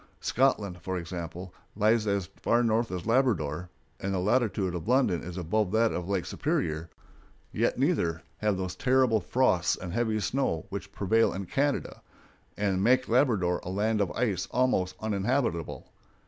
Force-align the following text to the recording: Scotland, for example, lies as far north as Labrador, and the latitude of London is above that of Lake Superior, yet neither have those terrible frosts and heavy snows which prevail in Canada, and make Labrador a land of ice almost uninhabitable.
Scotland, 0.19 0.81
for 0.81 0.97
example, 0.97 1.53
lies 1.75 2.07
as 2.07 2.25
far 2.41 2.63
north 2.63 2.91
as 2.91 3.05
Labrador, 3.05 3.69
and 3.99 4.11
the 4.11 4.17
latitude 4.19 4.73
of 4.73 4.87
London 4.87 5.21
is 5.21 5.37
above 5.37 5.71
that 5.73 5.91
of 5.91 6.09
Lake 6.09 6.25
Superior, 6.25 6.89
yet 7.51 7.77
neither 7.77 8.23
have 8.39 8.57
those 8.57 8.75
terrible 8.75 9.19
frosts 9.21 9.75
and 9.75 9.93
heavy 9.93 10.19
snows 10.19 10.65
which 10.69 10.91
prevail 10.91 11.31
in 11.33 11.45
Canada, 11.45 12.01
and 12.57 12.83
make 12.83 13.07
Labrador 13.07 13.59
a 13.63 13.69
land 13.69 14.01
of 14.01 14.09
ice 14.13 14.47
almost 14.49 14.95
uninhabitable. 15.01 15.91